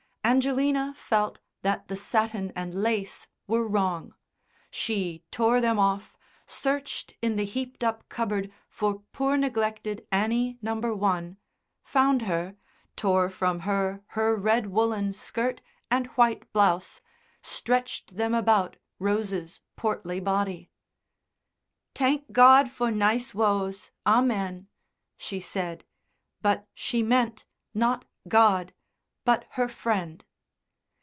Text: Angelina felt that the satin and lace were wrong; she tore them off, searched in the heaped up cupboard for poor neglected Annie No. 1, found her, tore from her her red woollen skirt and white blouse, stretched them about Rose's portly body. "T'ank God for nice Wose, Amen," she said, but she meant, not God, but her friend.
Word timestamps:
Angelina 0.23 0.93
felt 0.95 1.41
that 1.61 1.89
the 1.89 1.97
satin 1.97 2.53
and 2.55 2.73
lace 2.73 3.27
were 3.47 3.67
wrong; 3.67 4.13
she 4.69 5.25
tore 5.29 5.59
them 5.59 5.77
off, 5.77 6.15
searched 6.45 7.15
in 7.21 7.35
the 7.35 7.43
heaped 7.43 7.83
up 7.83 8.07
cupboard 8.07 8.49
for 8.69 8.99
poor 9.11 9.35
neglected 9.35 10.07
Annie 10.09 10.57
No. 10.61 10.75
1, 10.75 11.35
found 11.83 12.21
her, 12.21 12.55
tore 12.95 13.29
from 13.29 13.61
her 13.61 14.03
her 14.09 14.33
red 14.37 14.67
woollen 14.67 15.11
skirt 15.11 15.59
and 15.89 16.07
white 16.09 16.49
blouse, 16.53 17.01
stretched 17.41 18.15
them 18.15 18.33
about 18.33 18.77
Rose's 18.99 19.61
portly 19.75 20.21
body. 20.21 20.69
"T'ank 21.93 22.31
God 22.31 22.71
for 22.71 22.89
nice 22.89 23.33
Wose, 23.35 23.91
Amen," 24.07 24.69
she 25.17 25.41
said, 25.41 25.83
but 26.41 26.69
she 26.73 27.03
meant, 27.03 27.43
not 27.73 28.05
God, 28.29 28.71
but 29.23 29.45
her 29.51 29.69
friend. 29.69 30.25